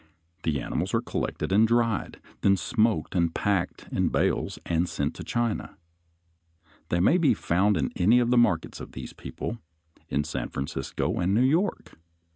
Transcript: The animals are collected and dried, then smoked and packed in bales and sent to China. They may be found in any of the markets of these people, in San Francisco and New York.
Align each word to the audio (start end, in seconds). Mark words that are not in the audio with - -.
The 0.41 0.59
animals 0.59 0.95
are 0.95 1.01
collected 1.01 1.51
and 1.51 1.67
dried, 1.67 2.19
then 2.41 2.57
smoked 2.57 3.13
and 3.13 3.31
packed 3.35 3.87
in 3.91 4.09
bales 4.09 4.57
and 4.65 4.89
sent 4.89 5.13
to 5.13 5.23
China. 5.23 5.77
They 6.89 6.99
may 6.99 7.19
be 7.19 7.35
found 7.35 7.77
in 7.77 7.91
any 7.95 8.17
of 8.17 8.31
the 8.31 8.35
markets 8.39 8.79
of 8.79 8.93
these 8.93 9.13
people, 9.13 9.59
in 10.09 10.23
San 10.23 10.49
Francisco 10.49 11.19
and 11.19 11.35
New 11.35 11.43
York. 11.45 11.99